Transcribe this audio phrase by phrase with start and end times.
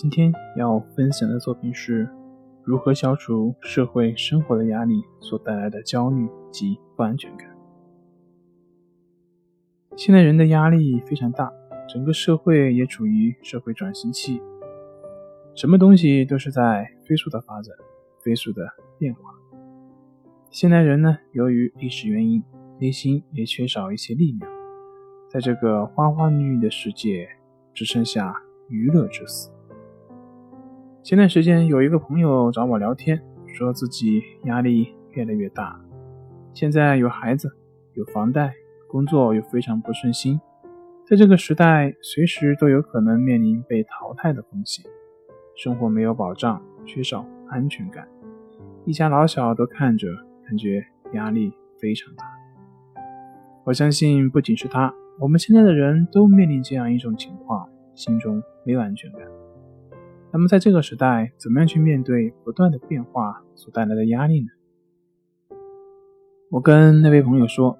[0.00, 2.08] 今天要分享的作品是
[2.62, 7.48] 如何消除社会生活的压力所带来的焦虑及不安全感。
[9.96, 11.52] 现在人的压力非常大，
[11.88, 14.40] 整个社会也处于社会转型期，
[15.56, 17.74] 什么东西都是在飞速的发展、
[18.22, 18.70] 飞速的
[19.00, 19.20] 变化。
[20.48, 22.40] 现代人呢，由于历史原因，
[22.78, 24.48] 内心也缺少一些力量，
[25.28, 27.28] 在这个花花绿绿的世界，
[27.74, 28.32] 只剩下
[28.68, 29.50] 娱乐之死。
[31.02, 35.80] 前段时间有一个朋友找我聊天，说自己压力越来越大，
[36.52, 37.50] 现在有孩子，
[37.94, 38.52] 有房贷，
[38.88, 40.38] 工作又非常不顺心，
[41.06, 44.84] 在这个时代，随时都有可能面临被淘汰的风险，
[45.56, 48.06] 生活没有保障，缺少安全感，
[48.84, 50.08] 一家老小都看着，
[50.44, 52.24] 感觉压力非常大。
[53.64, 59.22] 我相信不仅是他，我们现在的人都面临这样一种情况，心中没有安全感。
[60.30, 64.48] 那么，在这个时代，怎么样去面对不断的变化所带来的压力呢？
[66.50, 67.78] 我跟那位朋友说：“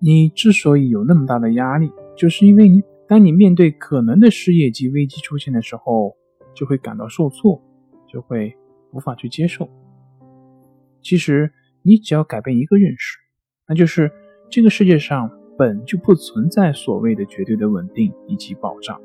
[0.00, 6.16] 你之所以有那么大的压力，就是因为你当你面对可能的失业及危机出现的时候，
[6.54, 7.62] 就会感到受挫，
[8.08, 8.56] 就会
[8.92, 9.68] 无法去接受。
[11.02, 13.16] 其实，你只要改变一个认识，
[13.68, 14.10] 那就是
[14.50, 19.00] 这个世界上本就不存在所谓的绝对的稳定以及保障。”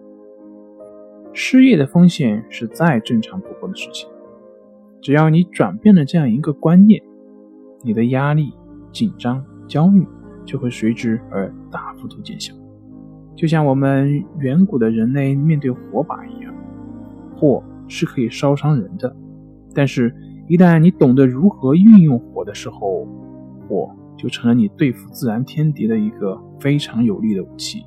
[1.33, 4.09] 失业的风险是再正常不过的事情，
[5.01, 7.01] 只要你转变了这样一个观念，
[7.83, 8.53] 你的压力、
[8.91, 10.05] 紧张、焦虑
[10.45, 12.53] 就会随之而大幅度减小。
[13.35, 16.53] 就像我们远古的人类面对火把一样，
[17.35, 19.15] 火是可以烧伤人的，
[19.73, 20.13] 但是，
[20.47, 23.07] 一旦你懂得如何运用火的时候，
[23.67, 27.85] 火就成了你对付自然天敌的一个非常有力的武器，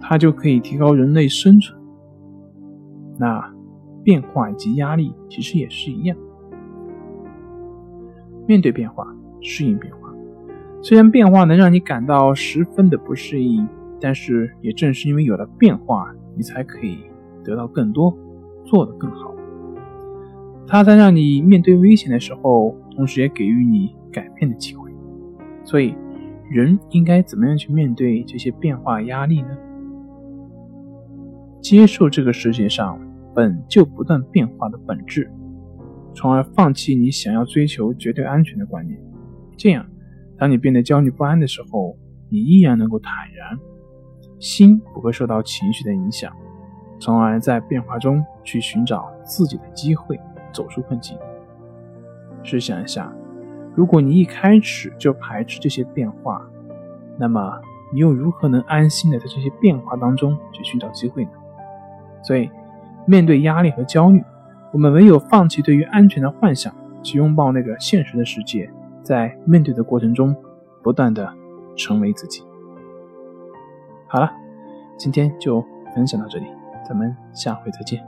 [0.00, 1.80] 它就可以提高人类生存。
[3.22, 3.54] 那
[4.02, 6.18] 变化以及压力其实也是一样，
[8.48, 9.06] 面对变化，
[9.40, 10.12] 适应变化。
[10.82, 13.68] 虽然变化能让你感到十分的不适应，
[14.00, 16.98] 但是也正是因为有了变化，你才可以
[17.44, 18.12] 得到更多，
[18.64, 19.32] 做得更好。
[20.66, 24.90] 它在让你面对危险的时候，同时也给予你改变的机会。
[25.62, 25.94] 所以，
[26.50, 29.56] 人应该怎么样去面对这些变化压力呢？
[31.60, 32.98] 接受这个世界上
[33.34, 35.30] 本就不断变化的本质，
[36.14, 38.98] 从而放弃你想要追求绝对安全的观念。
[39.56, 39.86] 这样，
[40.38, 41.96] 当你变得焦虑不安的时候，
[42.28, 43.58] 你依然能够坦然，
[44.38, 46.32] 心不会受到情绪的影响，
[46.98, 50.18] 从而在变化中去寻找自己的机会，
[50.52, 51.16] 走出困境。
[52.42, 53.12] 试想一下，
[53.74, 56.44] 如果你一开始就排斥这些变化，
[57.18, 57.60] 那么
[57.92, 61.30] 你又如何能安心的在这些变化当中去寻找机会呢？
[62.22, 62.50] 所以，
[63.06, 64.22] 面对压力和焦虑，
[64.72, 68.70] 我们唯有放弃对于安全的幻想，去拥抱那个现实的世界，
[69.02, 70.34] 在面对的过程中，
[70.82, 71.32] 不断的
[71.76, 72.42] 成为自己。
[74.08, 74.30] 好了，
[74.96, 75.64] 今天就
[75.94, 76.46] 分享到这里，
[76.88, 78.02] 咱们下回再见。